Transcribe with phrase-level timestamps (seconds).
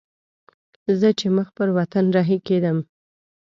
[0.99, 2.77] زه چې مخ پر وطن رهي کېدم.